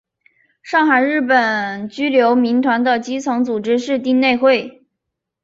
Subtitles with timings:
[0.63, 4.81] 上海日本居留民团的基层组织是町内会。